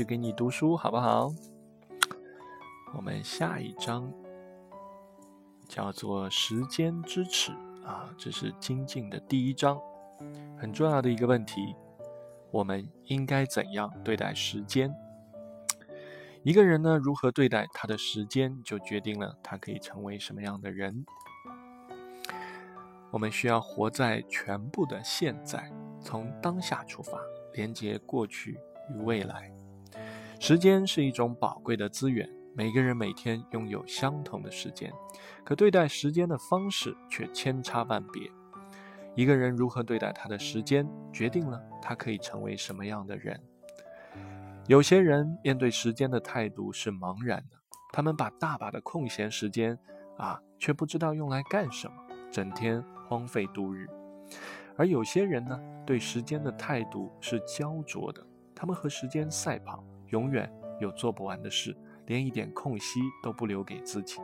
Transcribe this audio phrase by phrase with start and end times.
[0.00, 1.30] 续给你读书，好不好？
[2.94, 4.10] 我们下一章
[5.68, 7.52] 叫做“时间之尺”
[7.84, 9.78] 啊，这是精进的第一章，
[10.56, 11.76] 很重要的一个问题：
[12.50, 14.90] 我们应该怎样对待时间？
[16.44, 21.04] 一个人呢，如何对待他的时间，就决定了他可以成为什么样的人。
[23.10, 25.70] 我们需要活在全部的现在，
[26.00, 27.18] 从当下出发，
[27.52, 29.52] 连接过去与未来。
[30.40, 34.90] 时间是一种宝贵的资源，每个人每天拥有相同的时间，
[35.44, 38.22] 可对待时间的方式却千差万别。
[39.14, 43.38] 一个人如何对待他的时间，决定了他可以成为什么样的人。
[44.66, 47.58] 有些人面对时间的态度是茫然的，
[47.92, 49.78] 他们把大把的空闲时间
[50.16, 51.94] 啊，却不知道用来干什么，
[52.32, 53.86] 整天荒废度日。
[54.78, 64.20] 而有些人呢，对时间的态度是焦灼的，他们和时间赛跑，永远有做不完的事，连一点空隙都不留给自己。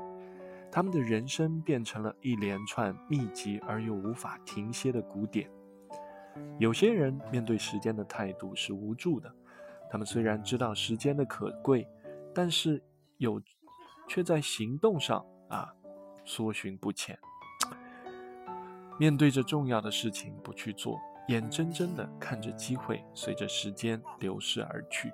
[0.70, 5.50] 他们的人生变成了一连串密集而又无法停歇的鼓点。
[6.58, 9.32] 有些人面对时间的态度是无助的。
[9.88, 11.86] 他们虽然知道时间的可贵，
[12.34, 12.82] 但是
[13.18, 13.40] 有
[14.08, 15.72] 却在行动上啊
[16.24, 17.16] 缩寻不前。
[18.98, 25.12] 面对着重要的事情不去做，眼睁睁的看着机会随着时间流逝而去。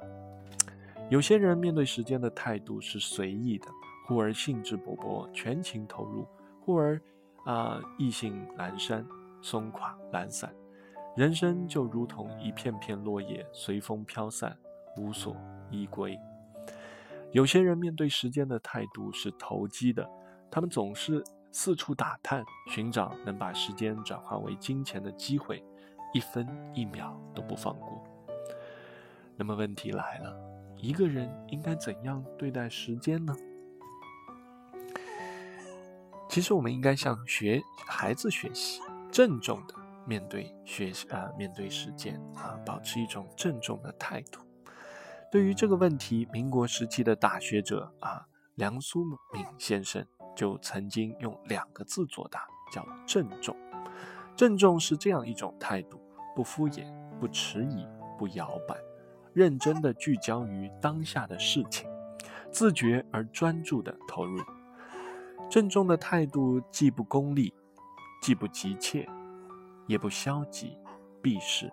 [1.12, 3.68] 有些人面对时间的态度是随意的，
[4.06, 6.26] 忽而兴致勃勃全情投入，
[6.62, 6.98] 忽而
[7.44, 9.06] 啊意兴阑珊
[9.42, 10.50] 松垮懒散。
[11.14, 14.56] 人生就如同一片片落叶随风飘散，
[14.96, 15.36] 无所
[15.70, 16.18] 依归。
[17.30, 20.08] 有些人面对时间的态度是投机的，
[20.50, 25.62] 他们总是四处打探，寻找能把时间转化为金钱的机会，
[26.14, 28.02] 一分一秒都不放过。
[29.36, 30.34] 那么问题来了，
[30.82, 33.32] 一个人应该怎样对待时间呢？
[36.28, 39.74] 其实我们应该向学孩子学习，郑重的。
[40.04, 44.40] 面对学习啊，面对时间啊，保持一种郑重的态度。
[45.30, 48.26] 对于这个问题，民国时期的大学者啊，
[48.56, 50.04] 梁漱溟先生
[50.34, 53.56] 就曾经用两个字作答，叫郑重。
[54.34, 56.00] 郑重是这样一种态度：
[56.34, 57.86] 不敷衍，不迟疑，
[58.18, 58.76] 不摇摆，
[59.34, 61.88] 认真的聚焦于当下的事情，
[62.50, 64.42] 自觉而专注的投入。
[65.50, 67.52] 郑重的态度既不功利，
[68.22, 69.08] 既不急切。
[69.88, 70.78] 也不消极
[71.20, 71.70] 避世，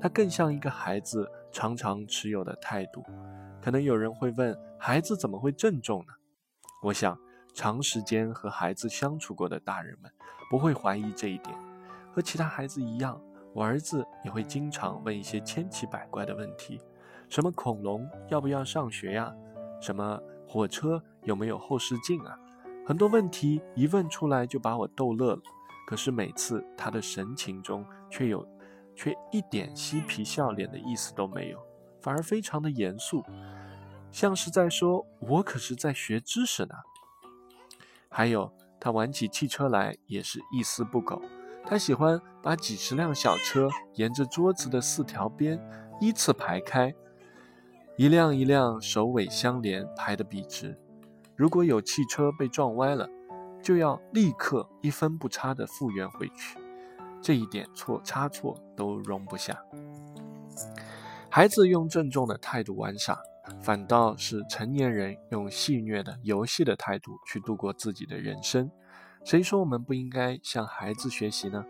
[0.00, 3.04] 它更像一个孩子常常持有的态度。
[3.60, 6.14] 可能有人会问：孩子怎么会郑重呢？
[6.80, 7.18] 我想，
[7.52, 10.10] 长时间和孩子相处过的大人们
[10.48, 11.54] 不会怀疑这一点。
[12.12, 13.20] 和其他孩子一样，
[13.54, 16.80] 我儿子也会经常问一些千奇百怪的问题：
[17.28, 19.32] 什么恐龙要不要上学呀？
[19.80, 22.36] 什么火车有没有后视镜啊？
[22.84, 25.42] 很多问题一问出来就把我逗乐了。
[25.86, 28.44] 可是每次他的神情中却有，
[28.96, 31.58] 却一点嬉皮笑脸的意思都没有，
[32.00, 33.22] 反而非常的严肃，
[34.10, 36.74] 像是在说：“我可是在学知识呢。”
[38.10, 38.50] 还有
[38.80, 41.20] 他玩起汽车来也是一丝不苟，
[41.66, 45.58] 他喜欢把几十辆小车沿着桌子的四条边
[46.00, 46.94] 依次排开，
[47.96, 50.78] 一辆一辆首尾相连排得笔直。
[51.34, 53.08] 如果有汽车被撞歪了，
[53.62, 56.58] 就要立刻一分不差的复原回去，
[57.22, 59.58] 这一点错差错都容不下。
[61.30, 63.18] 孩子用郑重的态度玩耍，
[63.62, 68.70] 反倒是成年人用戏谑的游戏的态度去度过自己的人生。
[69.24, 71.64] 谁说我们不应该向孩子学习呢？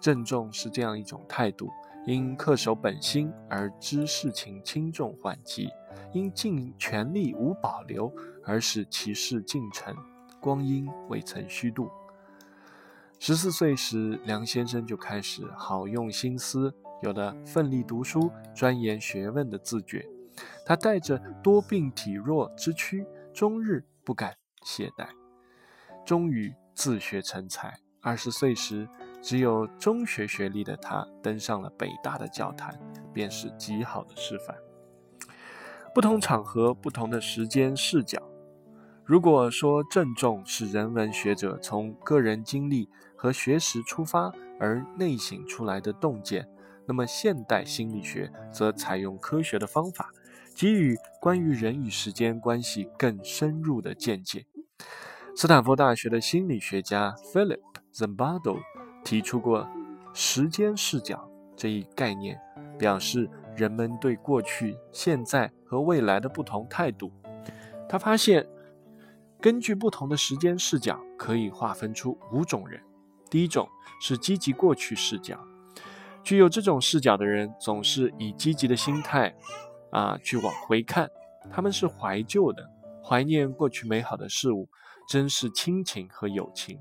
[0.00, 1.68] 郑重是这样一种态度，
[2.06, 5.68] 因恪守本心而知事情轻重缓急，
[6.12, 8.12] 因尽全力无保留
[8.44, 9.94] 而使其事尽成。
[10.40, 11.88] 光阴未曾虚度。
[13.18, 20.04] 十四岁时，梁先生就开始好用心思，有了奋力读书、钻研学问的自觉。
[20.66, 25.06] 他带着多病体弱之躯，终日不敢懈怠，
[26.04, 27.78] 终于自学成才。
[28.00, 28.88] 二十岁时，
[29.20, 32.76] 只有中学学历的他登上了北大的教坛，
[33.12, 34.56] 便是极好的示范。
[35.94, 38.20] 不同场合、不同的时间视角。
[39.04, 46.48] 如果说郑重是人文学者从个人经历和学识出发而内省出来的洞见，
[46.86, 50.10] 那么现代心理学则采用科学的方法，
[50.56, 54.46] 给予关于人与时间关系更深入的见解。
[55.34, 57.58] 斯坦福大学的心理学家 Philip
[57.94, 58.58] Zimbardo
[59.02, 59.66] 提出过
[60.12, 61.26] “时间视角”
[61.56, 62.38] 这一概念，
[62.78, 67.10] 表示人们对过去、现在和未来的不同态度。
[67.88, 68.46] 他发现，
[69.40, 72.80] 根据不同的时间视角，可以划分出五种人。
[73.30, 73.66] 第一种
[74.02, 75.40] 是积极过去视角，
[76.22, 79.34] 具有这种视角的人，总是以积极的心态
[79.90, 81.08] 啊去往回看。
[81.50, 82.70] 他们是怀旧的，
[83.02, 84.68] 怀念过去美好的事物，
[85.06, 86.78] 珍视亲情和友情，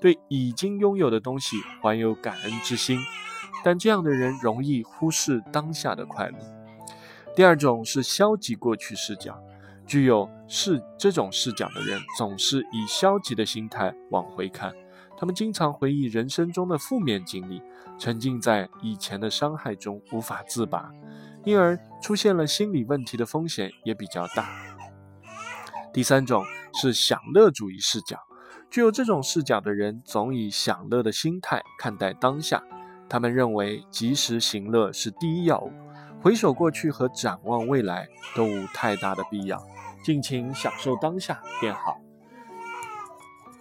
[0.00, 2.98] 对已经拥有的东西怀有感恩之心。
[3.64, 6.38] 但这样的人容易忽视当下的快乐。
[7.36, 9.38] 第二种是消极过去视角，
[9.86, 14.72] 具有视这种视角的人总是以消极的心态往回看，
[15.16, 17.62] 他们经常回忆人生中的负面经历，
[17.98, 20.90] 沉浸在以前的伤害中无法自拔，
[21.44, 24.48] 因而出现了心理问题的风险也比较大。
[25.92, 28.18] 第三种是享乐主义视角，
[28.70, 32.62] 具有这种视角的人总以享乐的心态看待当下。
[33.08, 35.70] 他们认为及时行乐是第一要务，
[36.22, 39.62] 回首过去和展望未来都无太大的必要，
[40.02, 42.00] 尽情享受当下便好。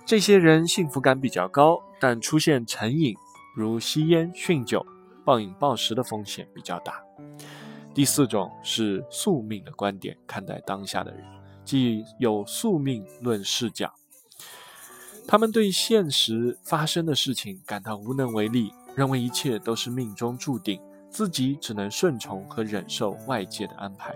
[0.05, 3.15] 这些人幸福感比较高，但出现成瘾，
[3.55, 4.85] 如吸烟、酗酒、
[5.25, 7.01] 暴饮暴食的风险比较大。
[7.93, 11.25] 第四种是宿命的观点看待当下的人，
[11.71, 13.93] 即有宿命论视角，
[15.25, 18.73] 他们对现实发生的事情感到无能为力。
[18.93, 24.13] 认为一切都是命中注定，自己只能顺从和忍受外界的安排。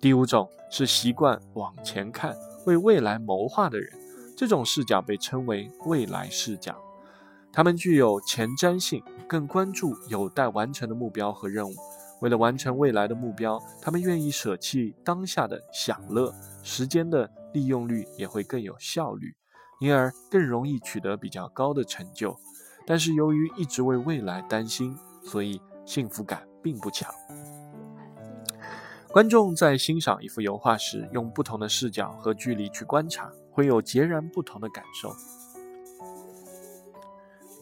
[0.00, 3.92] 第五种是习惯往前看、为未来谋划的人，
[4.34, 6.74] 这种视角被称为未来视角。
[7.52, 11.74] 他们具有前瞻性，更关注有待完成的目标和任务。
[12.20, 19.34] 为了完成未来的目标，他们愿意舍弃当下的享乐，时间的利用率也会更有效率，
[19.80, 22.36] 因而更容易取得比较高的成就。
[22.86, 27.12] 但是由于一直为未来担心，所以幸福感并不强。
[29.10, 35.10] 观众在欣赏一幅油画时，用不同的视角和距离去观察，会有截然不同的感受。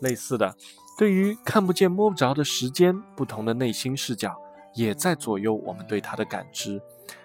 [0.00, 0.56] 类似的，
[0.98, 4.36] 对于看不见摸不着的时间，不同的内心视角
[4.74, 6.80] 也在左右我们对它的感知，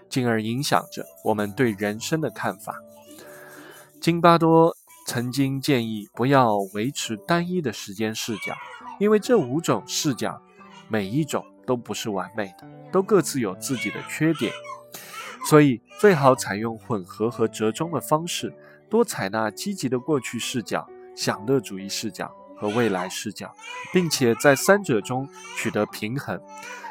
[0.07, 2.81] 进而影响着我们对人生的看法。
[3.99, 4.75] 金巴多。
[5.05, 8.53] 曾经建议不要维持单一的时间视角，
[8.99, 10.39] 因为这五种视角
[10.87, 14.53] 每一种都不是完美的，都各自有自己的缺点，
[15.49, 18.53] 所以最好采用混合和折中的方式，
[18.87, 23.55] 多采纳积极的过去视角、享乐主义视角和未来视角，
[23.93, 25.27] 并且在三者中
[25.57, 26.39] 取得平衡，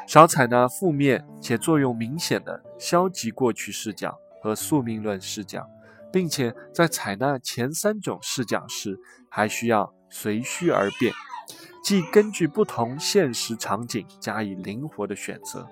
[0.07, 5.67] 少采纳负面且作用明显的消极过去视角和宿命论视角。
[6.11, 8.99] 并且在采纳前三种视角时，
[9.29, 11.13] 还需要随需而变，
[11.83, 15.67] 即根据不同现实场景加以灵活的选择。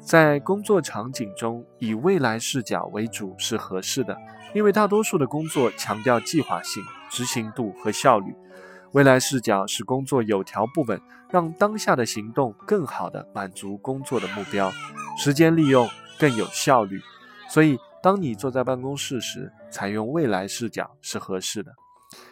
[0.00, 4.16] 在工作场景中，以未来视角为主是合适的，
[4.54, 8.34] 因为大多数的工作强调计划性、执行度和效率。
[8.92, 11.00] 未来视角使工作有条不紊，
[11.30, 14.72] 让当下的行动更好地满足工作的目标，
[15.16, 15.88] 时间利用
[16.18, 17.00] 更有效率。
[17.48, 17.78] 所以。
[18.02, 21.70] 当你坐在办公室时，采用未来视角是合适的。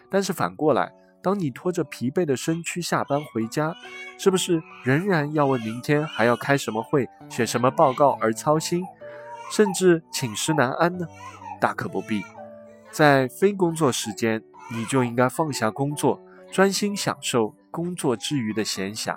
[0.08, 0.90] 但是反过来，
[1.22, 3.76] 当你拖着疲惫的身躯下班回家，
[4.16, 8.82] 是不是仍然要为明天还要开什么会、写什么报告而操心，
[9.52, 11.06] 甚至寝食难安呢？
[11.60, 12.24] 大可不必。
[12.90, 14.42] 在非工作时间，
[14.72, 16.18] 你就应该放下工作，
[16.50, 19.16] 专心享受工作之余的闲暇。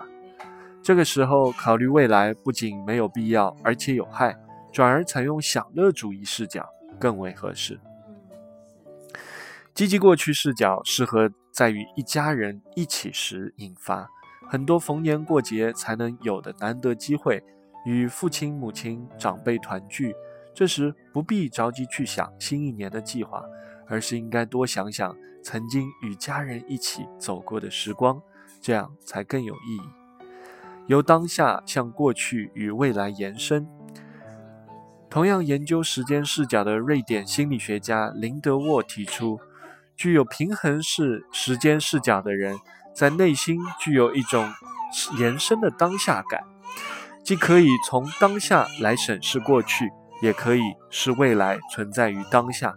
[0.83, 4.37] 这个时候考虑未来，不仅没有必要，而且有害。
[4.71, 6.65] 转而采用享乐主义视角
[6.97, 7.77] 更为合适。
[9.73, 14.09] 积极过去视角适合在与一家人一起时引发，
[14.49, 17.43] 很多逢年过节才能有的难得机会，
[17.85, 20.15] 与父亲、母亲、长辈团聚。
[20.53, 23.43] 这时不必着急去想新一年的计划，
[23.87, 28.21] 而是应该多想想曾经与家人一起走过的时光，
[28.61, 29.81] 这样才更有意义。
[30.87, 33.67] 由当下向过去与未来延伸。
[35.09, 39.39] 同样研究时间视角的瑞典心理学家林德沃提出，
[39.95, 42.57] 具有平衡式时间视角的人，
[42.93, 44.49] 在内心具有一种
[45.19, 46.43] 延伸的当下感，
[47.23, 52.75] 既可以从当下来审视过去，也可以使未来存在于当下。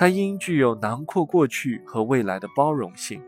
[0.00, 3.20] 它应具有囊括过去和未来的包容性。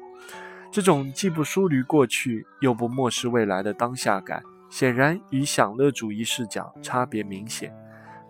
[0.71, 7.77] 这种既不疏离过去，又不漠视未来的当下感，显然与享乐主义视角差别明显。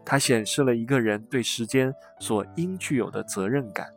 [0.07, 3.89] 它显示了一个人对时间所应具有的责任感，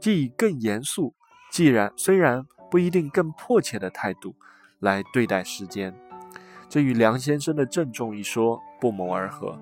[0.00, 1.14] 即以更严肃、
[1.52, 4.34] 既然虽然不一定更迫切的态度
[4.80, 5.94] 来对待时间。
[6.68, 9.56] 这与梁先生的郑重一说不谋而合。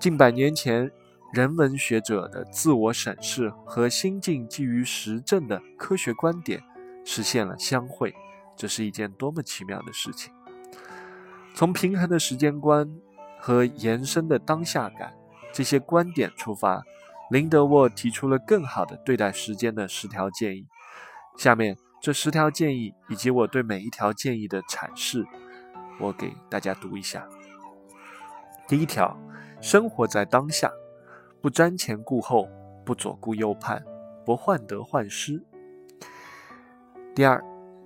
[0.00, 0.90] 近百年前，
[1.32, 6.62] 人文学者的自我审视和心境基于实证的科学观点
[7.04, 8.14] 实现了相会，
[8.56, 10.32] 这是一件多么奇妙的事情！
[11.54, 12.88] 从平衡的时间观
[13.38, 15.12] 和延伸的当下感
[15.52, 16.82] 这些观点出发，
[17.30, 20.66] 林德沃提出了更好的对待时间的十条建议。
[21.36, 25.26] 下面这十条建议以及我对每一条建议的阐释，
[26.00, 27.28] 我给大家读一下。
[28.66, 29.18] 第一条。
[29.60, 30.70] 生活在当下，
[31.40, 32.48] 不瞻前顾后，
[32.84, 33.84] 不左顾右盼，
[34.24, 35.42] 不患得患失。
[37.14, 37.42] 第二，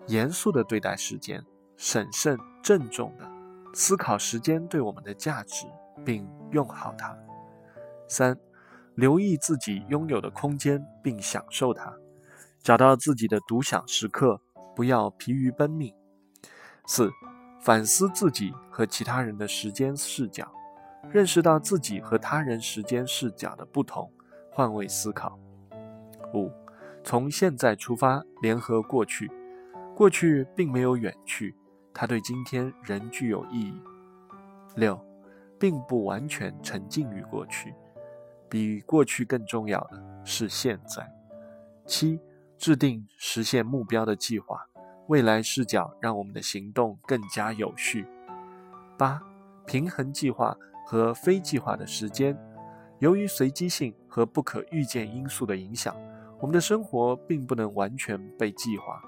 [0.06, 1.44] 严肃的对待时间，
[1.76, 3.30] 审慎郑重的
[3.74, 5.66] 思考时间对我们的价值，
[6.04, 7.16] 并用好它。
[8.08, 8.38] 三，
[8.94, 11.94] 留意自己拥有的空间，并享受它，
[12.62, 14.40] 找到自己的独享时刻，
[14.74, 15.94] 不要疲于奔命。
[16.86, 17.10] 四，
[17.60, 20.50] 反思自己和其他人的时间视角。
[21.10, 24.10] 认识到自己和他人时间视角的不同，
[24.50, 25.38] 换位思考。
[26.32, 26.50] 五，
[27.04, 29.30] 从现在出发，联合过去，
[29.94, 31.54] 过去并没有远去，
[31.92, 33.74] 它对今天仍具有意义。
[34.76, 34.98] 六，
[35.58, 37.74] 并不完全沉浸于过去，
[38.48, 41.06] 比过去更重要的是现在。
[41.84, 42.18] 七，
[42.56, 44.66] 制定实现目标的计划，
[45.08, 48.06] 未来视角让我们的行动更加有序。
[48.96, 49.20] 八，
[49.66, 50.56] 平衡计划。
[50.84, 52.36] 和非计划的时间，
[52.98, 55.96] 由于随机性和不可预见因素的影响，
[56.40, 59.02] 我们的生活并不能完全被计划。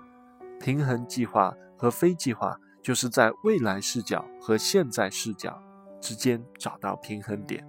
[0.61, 5.63] 平衡计划和非计划，就是在未来视角和现在视角
[6.01, 7.67] 之间找到平衡点。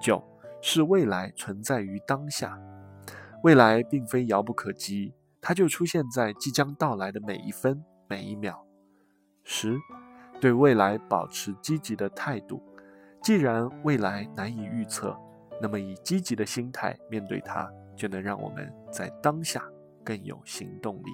[0.00, 0.22] 九
[0.62, 2.58] 是未来存在于当下，
[3.42, 8.64] 未来并非遥不可及，它就出现在即将到来的每一分每一秒。
[9.44, 9.78] 十
[10.40, 12.62] 对未来保持积极的态度。
[13.22, 15.16] 既然未来难以预测，
[15.60, 19.62] 那么以积极的心态面对它，就能让我们在当下
[20.02, 21.10] 更有行动力。